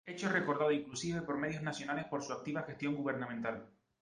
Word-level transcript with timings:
Hecho 0.03 0.29
recordado 0.29 0.71
inclusive 0.71 1.21
por 1.21 1.37
medios 1.37 1.61
Nacionales 1.61 2.05
por 2.05 2.23
su 2.23 2.33
activa 2.33 2.63
gestión 2.63 2.95
gubernamental. 2.95 3.67